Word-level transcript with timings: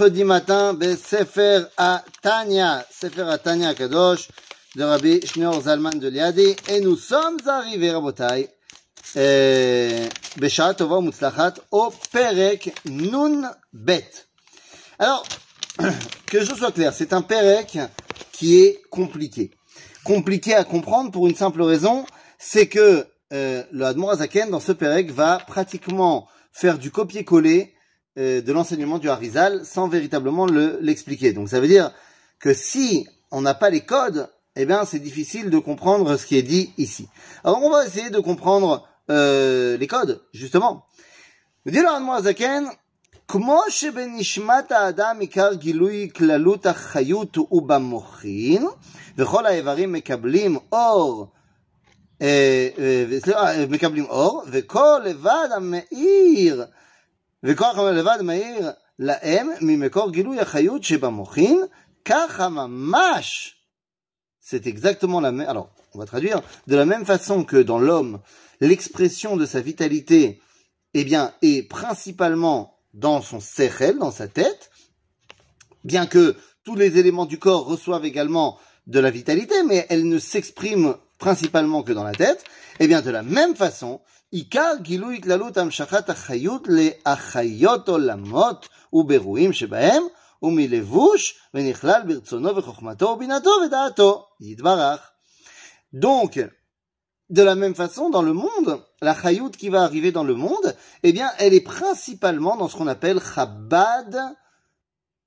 mercredi 0.00 0.24
matin, 0.24 0.78
Sefer 0.96 1.64
Atania, 1.76 2.82
Sefer 2.90 3.28
Atania 3.28 3.74
Kadosh, 3.74 4.30
de 4.74 4.82
Rabbi 4.82 5.20
Shneur 5.26 5.60
Zalman 5.60 5.98
de 5.98 6.08
Liadi, 6.08 6.56
et 6.70 6.80
nous 6.80 6.96
sommes 6.96 7.36
arrivés, 7.46 7.90
Rabotai, 7.90 8.48
euh, 9.18 10.08
Beshat 10.38 10.72
Tova 10.72 11.02
Mutzlachat, 11.02 11.56
au 11.70 11.92
Perek 12.12 12.72
Nun 12.86 13.50
Bet. 13.74 14.10
Alors, 14.98 15.22
que 16.26 16.40
je 16.40 16.54
sois 16.54 16.72
clair, 16.72 16.94
c'est 16.94 17.12
un 17.12 17.20
Perek 17.20 17.78
qui 18.32 18.56
est 18.56 18.80
compliqué. 18.88 19.50
Compliqué 20.02 20.54
à 20.54 20.64
comprendre 20.64 21.10
pour 21.10 21.26
une 21.26 21.36
simple 21.36 21.60
raison, 21.60 22.06
c'est 22.38 22.68
que 22.68 23.06
euh, 23.34 23.62
le 23.70 23.84
Admor 23.84 24.12
Azaken, 24.12 24.48
dans 24.48 24.60
ce 24.60 24.72
Perek, 24.72 25.10
va 25.10 25.40
pratiquement 25.46 26.26
faire 26.52 26.78
du 26.78 26.90
copier-coller 26.90 27.74
de 28.19 28.51
l'enseignement 28.51 28.97
du 28.97 29.09
Harizal 29.09 29.65
sans 29.65 29.87
véritablement 29.87 30.45
l'expliquer. 30.45 31.33
Donc 31.33 31.49
ça 31.49 31.59
veut 31.59 31.67
dire 31.67 31.91
que 32.39 32.53
si 32.53 33.07
on 33.31 33.41
n'a 33.41 33.53
pas 33.53 33.69
les 33.69 33.81
codes, 33.81 34.29
eh 34.55 34.65
bien 34.65 34.85
c'est 34.85 34.99
difficile 34.99 35.49
de 35.49 35.57
comprendre 35.57 36.15
ce 36.15 36.25
qui 36.25 36.37
est 36.37 36.43
dit 36.43 36.73
ici. 36.77 37.07
Alors 37.43 37.61
on 37.61 37.69
va 37.69 37.85
essayer 37.85 38.09
de 38.09 38.19
comprendre 38.19 38.87
euh, 39.09 39.77
les 39.77 39.87
codes, 39.87 40.21
justement. 40.33 40.85
Dit 41.65 41.79
le 41.79 42.11
Azaken, 42.11 42.69
כמו 43.27 43.61
שבנשמת 43.69 44.71
האדם 44.71 45.17
עיקר 45.19 45.53
גילוי 45.53 46.09
כללות 46.15 46.65
החיות 46.65 47.35
הוא 47.35 47.67
במוחין, 47.67 48.67
וכל 49.17 49.45
האיברים 49.45 49.91
מקבלים 49.91 50.57
אור, 50.71 51.27
מקבלים 53.69 54.05
אור, 54.05 54.43
וכל 54.51 55.01
לבד 55.05 55.47
המאיר 55.55 56.65
וכוח 57.43 57.77
לבד 57.77 58.21
מאיר 58.21 58.71
להם 58.99 59.49
ממקור 59.61 60.11
גילוי 60.11 60.39
החיות 60.39 60.83
שבמוחין, 60.83 61.61
ככה 62.05 62.49
ממש. 62.49 63.51
C'est 64.41 64.67
exactement 64.67 65.21
la 65.21 65.31
même. 65.31 65.49
Alors, 65.49 65.69
on 65.95 65.99
va 65.99 66.05
traduire. 66.05 66.41
De 66.67 66.75
la 66.75 66.85
même 66.85 67.03
façon 67.03 67.43
que 67.43 67.57
dans 67.57 67.79
l'homme, 67.79 68.19
l'expression 68.61 69.37
de 69.37 69.45
sa 69.45 69.59
vitalité, 69.59 70.39
eh 70.93 71.03
bien, 71.03 71.33
est 71.41 71.63
principalement 71.63 72.77
dans 72.93 73.21
son 73.21 73.39
sechel, 73.39 73.97
dans 73.97 74.11
sa 74.11 74.27
tête, 74.27 74.69
bien 75.83 76.05
que 76.05 76.35
tous 76.63 76.75
les 76.75 76.99
éléments 76.99 77.25
du 77.25 77.39
corps 77.39 77.65
reçoivent 77.65 78.05
également 78.05 78.59
de 78.87 78.99
la 78.99 79.09
vitalité, 79.09 79.55
mais 79.63 79.87
elle 79.89 80.07
ne 80.07 80.19
s'exprime 80.19 80.95
principalement 81.20 81.84
que 81.84 81.92
dans 81.92 82.02
la 82.02 82.12
tête, 82.12 82.42
eh 82.80 82.88
bien 82.88 83.02
de 83.02 83.10
la 83.10 83.22
même 83.22 83.54
façon, 83.54 84.00
Ikar 84.32 84.82
Gilu 84.82 85.16
Itlalut 85.16 85.56
Amshachat 85.56 86.04
Achayut 86.08 86.62
Le 86.66 86.92
Achayot 87.04 87.88
Olamot 87.88 88.60
Uberuim 88.92 89.52
Shebaem 89.52 90.02
Umilevush 90.42 91.36
Venichlal 91.54 92.06
Birtsono 92.06 92.54
Vechokmato 92.54 93.16
Ubinato 93.16 93.60
Vedato 93.60 94.24
Yidbarach. 94.40 95.00
Donc, 95.92 96.40
de 97.28 97.42
la 97.42 97.54
même 97.54 97.74
façon, 97.74 98.10
dans 98.10 98.22
le 98.22 98.32
monde, 98.32 98.84
la 99.00 99.14
chayout 99.14 99.50
qui 99.50 99.68
va 99.68 99.82
arriver 99.82 100.12
dans 100.12 100.24
le 100.24 100.34
monde, 100.34 100.74
eh 101.02 101.12
bien, 101.12 101.30
elle 101.38 101.54
est 101.54 101.60
principalement 101.60 102.56
dans 102.56 102.68
ce 102.68 102.76
qu'on 102.76 102.88
appelle 102.88 103.20
Chabad 103.20 104.36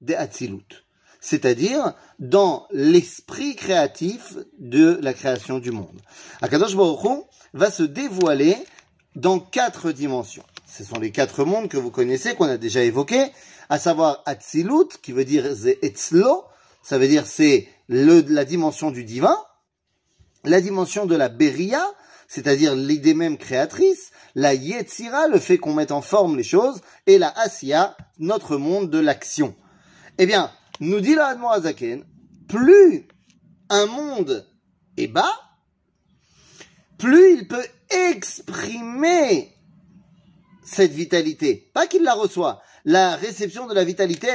de 0.00 0.14
Hatzilut. 0.14 0.84
C'est-à-dire 1.22 1.94
dans 2.18 2.66
l'esprit 2.72 3.54
créatif 3.54 4.36
de 4.58 4.98
la 5.00 5.14
création 5.14 5.60
du 5.60 5.70
monde. 5.70 6.00
Akadosh 6.42 6.76
Baruch 6.76 7.24
va 7.54 7.70
se 7.70 7.84
dévoiler 7.84 8.56
dans 9.14 9.38
quatre 9.38 9.92
dimensions. 9.92 10.42
Ce 10.66 10.82
sont 10.82 10.98
les 10.98 11.12
quatre 11.12 11.44
mondes 11.44 11.68
que 11.68 11.76
vous 11.76 11.92
connaissez, 11.92 12.34
qu'on 12.34 12.48
a 12.48 12.56
déjà 12.56 12.82
évoqués, 12.82 13.30
à 13.68 13.78
savoir 13.78 14.22
Atzilut, 14.26 14.98
qui 15.00 15.12
veut 15.12 15.24
dire 15.24 15.46
Etzlo, 15.82 16.44
ça 16.82 16.98
veut 16.98 17.08
dire 17.08 17.24
c'est 17.26 17.68
la 17.88 18.44
dimension 18.44 18.90
du 18.90 19.04
divin, 19.04 19.36
la 20.44 20.60
dimension 20.60 21.06
de 21.06 21.14
la 21.14 21.28
Beria, 21.28 21.86
c'est-à-dire 22.26 22.74
l'idée 22.74 23.14
même 23.14 23.38
créatrice, 23.38 24.10
la 24.34 24.54
Yetzira, 24.54 25.28
le 25.28 25.38
fait 25.38 25.58
qu'on 25.58 25.74
mette 25.74 25.92
en 25.92 26.02
forme 26.02 26.36
les 26.36 26.42
choses, 26.42 26.80
et 27.06 27.18
la 27.18 27.28
Asiya, 27.28 27.96
notre 28.18 28.56
monde 28.56 28.90
de 28.90 28.98
l'action. 28.98 29.54
Eh 30.18 30.26
bien, 30.26 30.50
nous 30.82 31.00
dit 31.00 31.14
la 31.14 31.36
Azaken, 31.50 32.04
plus 32.48 33.06
un 33.68 33.86
monde 33.86 34.46
est 34.96 35.06
bas, 35.06 35.32
plus 36.98 37.38
il 37.38 37.48
peut 37.48 37.64
exprimer 38.08 39.54
cette 40.64 40.92
vitalité. 40.92 41.70
Pas 41.72 41.86
qu'il 41.86 42.02
la 42.02 42.14
reçoit. 42.14 42.62
La 42.84 43.16
réception 43.16 43.66
de 43.66 43.74
la 43.74 43.84
vitalité, 43.84 44.28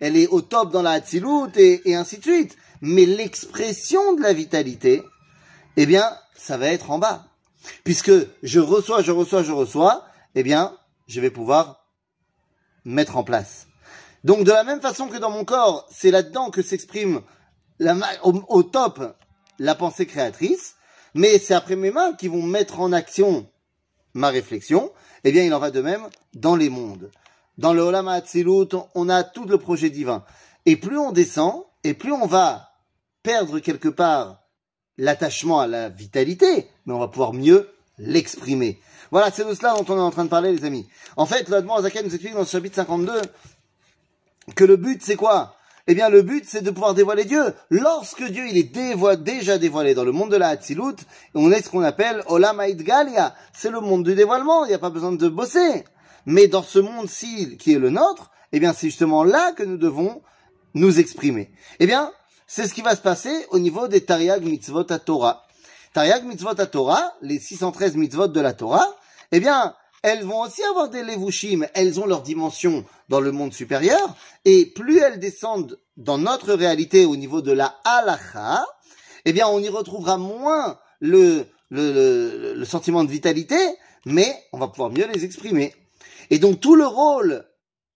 elle 0.00 0.16
est, 0.16 0.26
au 0.26 0.40
top 0.40 0.72
dans 0.72 0.82
la 0.82 0.92
Hatzilut 0.92 1.56
et 1.56 1.94
ainsi 1.94 2.18
de 2.18 2.22
suite. 2.22 2.56
Mais 2.80 3.06
l'expression 3.06 4.14
de 4.14 4.22
la 4.22 4.32
vitalité, 4.32 5.02
eh 5.76 5.86
bien, 5.86 6.04
ça 6.36 6.56
va 6.58 6.68
être 6.68 6.90
en 6.90 6.98
bas. 6.98 7.26
Puisque 7.84 8.12
je 8.42 8.60
reçois, 8.60 9.02
je 9.02 9.12
reçois, 9.12 9.42
je 9.42 9.52
reçois, 9.52 10.04
eh 10.34 10.42
bien, 10.42 10.76
je 11.06 11.20
vais 11.20 11.30
pouvoir 11.30 11.86
mettre 12.84 13.16
en 13.16 13.24
place. 13.24 13.66
Donc, 14.24 14.44
de 14.44 14.50
la 14.50 14.64
même 14.64 14.80
façon 14.80 15.08
que 15.08 15.18
dans 15.18 15.30
mon 15.30 15.44
corps, 15.44 15.86
c'est 15.90 16.10
là-dedans 16.10 16.50
que 16.50 16.62
s'exprime 16.62 17.22
au, 18.22 18.62
top 18.62 19.16
la 19.58 19.74
pensée 19.74 20.06
créatrice, 20.06 20.76
mais 21.14 21.38
c'est 21.38 21.54
après 21.54 21.76
mes 21.76 21.90
mains 21.90 22.14
qui 22.14 22.28
vont 22.28 22.42
mettre 22.42 22.80
en 22.80 22.92
action 22.92 23.48
ma 24.14 24.28
réflexion, 24.28 24.92
eh 25.24 25.32
bien 25.32 25.44
il 25.44 25.52
en 25.52 25.58
va 25.58 25.70
de 25.70 25.80
même 25.80 26.08
dans 26.34 26.56
les 26.56 26.70
mondes. 26.70 27.10
Dans 27.58 27.72
le 27.72 27.82
Olam 27.82 28.08
Hatzilut, 28.08 28.74
on 28.94 29.08
a 29.08 29.24
tout 29.24 29.46
le 29.46 29.58
projet 29.58 29.90
divin. 29.90 30.24
Et 30.64 30.76
plus 30.76 30.98
on 30.98 31.12
descend, 31.12 31.64
et 31.84 31.94
plus 31.94 32.12
on 32.12 32.26
va 32.26 32.70
perdre 33.22 33.58
quelque 33.60 33.88
part 33.88 34.42
l'attachement 34.98 35.60
à 35.60 35.66
la 35.66 35.88
vitalité, 35.88 36.68
mais 36.84 36.94
on 36.94 36.98
va 36.98 37.08
pouvoir 37.08 37.32
mieux 37.32 37.70
l'exprimer. 37.98 38.80
Voilà, 39.10 39.30
c'est 39.30 39.44
de 39.44 39.54
cela 39.54 39.74
dont 39.74 39.84
on 39.88 39.96
est 39.96 40.02
en 40.02 40.10
train 40.10 40.24
de 40.24 40.30
parler, 40.30 40.52
les 40.52 40.64
amis. 40.64 40.86
En 41.16 41.26
fait, 41.26 41.48
l'Admon 41.48 41.74
Azaken 41.74 42.06
nous 42.06 42.14
explique 42.14 42.34
dans 42.34 42.44
ce 42.44 42.52
chapitre 42.52 42.76
52 42.76 43.22
que 44.54 44.64
le 44.64 44.76
but, 44.76 45.02
c'est 45.02 45.16
quoi? 45.16 45.56
Eh 45.88 45.94
bien, 45.94 46.08
le 46.08 46.22
but, 46.22 46.44
c'est 46.46 46.62
de 46.62 46.70
pouvoir 46.70 46.94
dévoiler 46.94 47.24
Dieu. 47.24 47.54
Lorsque 47.70 48.24
Dieu, 48.24 48.44
il 48.48 48.56
est 48.56 48.76
déjà 49.16 49.58
dévoilé 49.58 49.94
dans 49.94 50.04
le 50.04 50.12
monde 50.12 50.32
de 50.32 50.36
la 50.36 50.48
Hatzilut, 50.48 50.96
on 51.34 51.52
est 51.52 51.62
ce 51.62 51.70
qu'on 51.70 51.82
appelle 51.82 52.22
Olam 52.26 52.60
Galia. 52.72 53.34
C'est 53.52 53.70
le 53.70 53.80
monde 53.80 54.04
du 54.04 54.14
dévoilement. 54.14 54.64
Il 54.64 54.68
n'y 54.68 54.74
a 54.74 54.80
pas 54.80 54.90
besoin 54.90 55.12
de 55.12 55.28
bosser. 55.28 55.84
Mais 56.26 56.48
dans 56.48 56.62
ce 56.62 56.80
monde-ci, 56.80 57.56
qui 57.56 57.72
est 57.72 57.78
le 57.78 57.90
nôtre, 57.90 58.30
eh 58.52 58.58
bien, 58.58 58.72
c'est 58.72 58.88
justement 58.88 59.22
là 59.22 59.52
que 59.52 59.62
nous 59.62 59.76
devons 59.76 60.22
nous 60.74 60.98
exprimer. 60.98 61.50
Eh 61.78 61.86
bien, 61.86 62.12
c'est 62.48 62.66
ce 62.66 62.74
qui 62.74 62.82
va 62.82 62.96
se 62.96 63.00
passer 63.00 63.46
au 63.50 63.58
niveau 63.60 63.86
des 63.86 64.00
Tariag 64.00 64.44
Mitzvot 64.44 64.90
à 64.90 64.98
Torah. 64.98 65.44
Tariag 65.92 66.24
Mitzvot 66.24 66.60
à 66.60 66.66
Torah, 66.66 67.14
les 67.22 67.38
613 67.38 67.96
mitzvot 67.96 68.28
de 68.28 68.40
la 68.40 68.52
Torah, 68.52 68.86
eh 69.32 69.40
bien, 69.40 69.74
elles 70.02 70.24
vont 70.24 70.42
aussi 70.42 70.62
avoir 70.64 70.88
des 70.88 71.02
levushim, 71.02 71.66
elles 71.74 71.98
ont 71.98 72.06
leur 72.06 72.22
dimension 72.22 72.84
dans 73.08 73.20
le 73.20 73.32
monde 73.32 73.52
supérieur, 73.52 74.16
et 74.44 74.66
plus 74.66 74.98
elles 74.98 75.18
descendent 75.18 75.78
dans 75.96 76.18
notre 76.18 76.52
réalité 76.52 77.04
au 77.04 77.16
niveau 77.16 77.42
de 77.42 77.52
la 77.52 77.76
halacha, 77.84 78.66
eh 79.24 79.32
bien 79.32 79.46
on 79.48 79.60
y 79.60 79.68
retrouvera 79.68 80.18
moins 80.18 80.78
le, 81.00 81.46
le, 81.70 82.54
le, 82.54 82.64
sentiment 82.64 83.04
de 83.04 83.10
vitalité, 83.10 83.58
mais 84.04 84.34
on 84.52 84.58
va 84.58 84.68
pouvoir 84.68 84.90
mieux 84.90 85.06
les 85.06 85.24
exprimer. 85.24 85.74
Et 86.30 86.38
donc 86.38 86.60
tout 86.60 86.76
le 86.76 86.86
rôle 86.86 87.46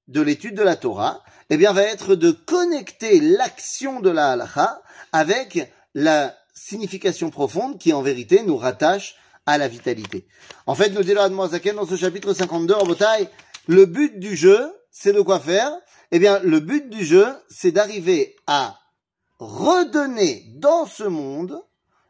de 0.09 0.20
l'étude 0.20 0.54
de 0.54 0.62
la 0.62 0.76
Torah, 0.76 1.22
eh 1.50 1.56
bien 1.56 1.72
va 1.72 1.82
être 1.82 2.15
de 2.15 2.31
connecter 2.31 3.20
l'action 3.20 4.00
de 4.00 4.10
la 4.10 4.32
halacha 4.32 4.81
avec 5.12 5.72
la 5.94 6.37
signification 6.54 7.31
profonde 7.31 7.78
qui 7.78 7.93
en 7.93 8.03
vérité 8.03 8.43
nous 8.43 8.56
rattache 8.56 9.16
à 9.47 9.59
la 9.59 9.69
vitalité. 9.69 10.26
En 10.66 10.75
fait, 10.75 10.91
nous 10.91 11.03
dit 11.03 11.15
le 11.15 11.49
Zaken 11.49 11.76
dans 11.76 11.87
ce 11.87 11.97
chapitre 11.97 12.34
52, 12.34 12.75
en 12.75 12.87
bataille, 12.87 13.28
le 13.66 13.87
but 13.87 14.19
du 14.19 14.37
jeu, 14.37 14.72
c'est 14.91 15.13
de 15.13 15.22
quoi 15.22 15.39
faire 15.39 15.72
Eh 16.11 16.19
bien, 16.19 16.39
le 16.39 16.59
but 16.59 16.89
du 16.89 17.03
jeu, 17.03 17.28
c'est 17.50 17.71
d'arriver 17.71 18.36
à 18.47 18.77
redonner 19.39 20.45
dans 20.56 20.86
ce 20.86 21.03
monde 21.03 21.62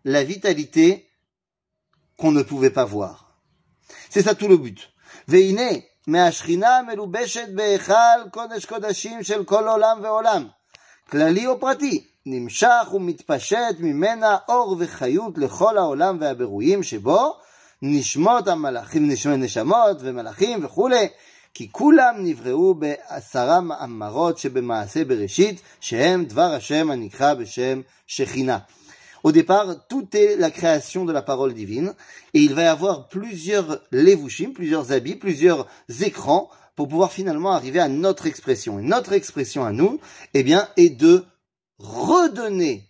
la 0.04 0.24
vitalité 0.24 1.08
qu'on 2.18 2.32
ne 2.32 2.44
pouvait 2.44 2.70
pas 2.70 2.86
voir. 2.86 3.40
C'est 4.10 4.24
ça 4.24 4.36
tout 4.36 4.48
le 4.48 4.58
but. 4.58 4.92
Veine, 5.28 5.82
מהשכינה 6.08 6.82
מלובשת 6.82 7.50
בהיכל 7.50 8.30
קודש 8.32 8.66
קודשים 8.66 9.24
של 9.24 9.44
כל 9.44 9.68
עולם 9.68 10.00
ועולם, 10.04 10.48
כללי 11.10 11.48
או 11.48 11.60
פרטי, 11.60 12.08
נמשך 12.26 12.88
ומתפשט 12.94 13.76
ממנה 13.80 14.38
אור 14.50 14.76
וחיות 14.80 15.38
לכל 15.38 15.78
העולם 15.78 16.18
והבירויים 16.22 16.84
שבו, 16.84 17.38
נשמות 17.82 18.48
המלאכים, 18.48 19.10
נשמות 19.38 19.98
ומלאכים 20.00 20.66
וכולי, 20.66 21.08
כי 21.54 21.72
כולם 21.72 22.16
נבראו 22.20 22.76
בעשרה 22.76 23.62
מאמרות 23.62 24.38
שבמעשה 24.38 25.06
בראשית, 25.06 25.62
שהם 25.82 26.26
דבר 26.26 26.54
השם 26.54 26.92
הנקרא 26.92 27.34
בשם 27.34 27.82
שכינה. 28.08 28.58
Au 29.26 29.32
départ, 29.32 29.88
tout 29.88 30.16
est 30.16 30.36
la 30.36 30.52
création 30.52 31.04
de 31.04 31.12
la 31.12 31.24
parole 31.24 31.56
divine, 31.56 31.96
et 32.36 32.42
il 32.42 32.54
va 32.54 32.62
y 32.62 32.68
avoir 32.68 33.08
plusieurs 33.08 33.80
levushim, 33.92 34.52
plusieurs 34.54 34.92
habits, 34.92 35.16
plusieurs 35.16 35.66
écrans 36.00 36.48
pour 36.76 36.88
pouvoir 36.88 37.12
finalement 37.12 37.54
arriver 37.54 37.80
à 37.80 37.88
notre 37.88 38.28
expression. 38.28 38.78
Et 38.78 38.84
notre 38.84 39.14
expression 39.14 39.66
à 39.66 39.72
nous, 39.72 40.00
eh 40.36 40.44
bien, 40.44 40.68
est 40.78 40.92
de 40.92 41.26
redonner 41.80 42.84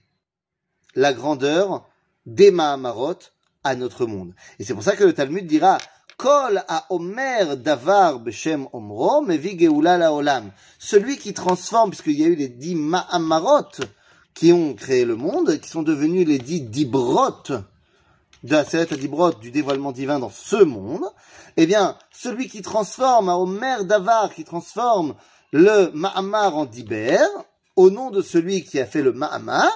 la 0.95 1.13
grandeur 1.13 1.87
des 2.25 2.51
Mahamarot 2.51 3.19
à 3.63 3.75
notre 3.75 4.05
monde. 4.05 4.33
Et 4.59 4.65
c'est 4.65 4.73
pour 4.73 4.83
ça 4.83 4.97
que 4.97 5.05
le 5.05 5.13
Talmud 5.13 5.47
dira 5.47 5.77
celui 10.78 11.16
qui 11.16 11.32
transforme, 11.32 11.90
puisqu'il 11.90 12.20
y 12.20 12.24
a 12.24 12.26
eu 12.26 12.34
les 12.34 12.48
dix 12.48 12.74
Mahamarot 12.74 13.70
qui 14.34 14.52
ont 14.52 14.74
créé 14.74 15.04
le 15.04 15.16
monde, 15.16 15.58
qui 15.60 15.68
sont 15.68 15.82
devenus 15.82 16.26
les 16.26 16.38
dix 16.38 16.60
Dibrot 16.60 17.30
de 18.42 18.54
la 18.54 18.60
à 18.60 18.96
Dibrot, 18.96 19.32
du 19.32 19.50
dévoilement 19.50 19.92
divin 19.92 20.18
dans 20.18 20.30
ce 20.30 20.56
monde, 20.56 21.04
eh 21.56 21.66
bien, 21.66 21.96
celui 22.10 22.48
qui 22.48 22.62
transforme 22.62 23.28
à 23.28 23.36
Omer 23.36 23.84
Davar, 23.84 24.34
qui 24.34 24.44
transforme 24.44 25.14
le 25.52 25.90
Mahamar 25.94 26.56
en 26.56 26.66
Diber, 26.66 27.24
au 27.76 27.90
nom 27.90 28.10
de 28.10 28.22
celui 28.22 28.64
qui 28.64 28.78
a 28.78 28.86
fait 28.86 29.02
le 29.02 29.12
Mahamar, 29.12 29.72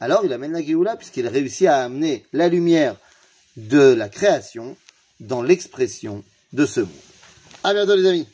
alors 0.00 0.24
il 0.24 0.32
amène 0.32 0.52
la 0.52 0.62
Géoula 0.62 0.96
puisqu'il 0.96 1.26
réussit 1.26 1.66
à 1.66 1.82
amener 1.82 2.24
la 2.32 2.48
lumière 2.48 2.94
de 3.56 3.94
la 3.94 4.08
création 4.08 4.76
dans 5.20 5.42
l'expression 5.42 6.22
de 6.52 6.66
ce 6.66 6.80
monde. 6.80 6.90
À 7.64 7.74
bientôt 7.74 7.96
les 7.96 8.06
amis 8.06 8.26